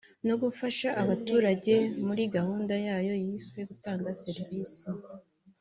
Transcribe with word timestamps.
no 0.27 0.35
gufasha 0.43 0.87
abaturage 1.01 1.73
muri 2.05 2.23
gahunda 2.35 2.73
yayo 2.87 3.13
yiswe 3.23 3.59
“Gutanga 3.69 4.09
serIvisi” 4.23 4.83